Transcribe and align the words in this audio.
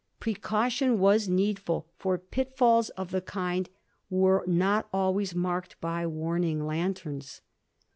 Precaution 0.19 0.97
was 0.97 1.29
needful, 1.29 1.85
for 1.99 2.17
pitfalls 2.17 2.89
of 2.97 3.11
the 3.11 3.21
kind 3.21 3.69
were 4.09 4.43
not 4.47 4.89
always 4.91 5.35
marked 5.35 5.79
by 5.79 6.07
warning 6.07 6.57
lanthoms. 6.65 7.41